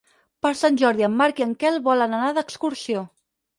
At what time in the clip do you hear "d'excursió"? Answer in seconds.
2.41-3.07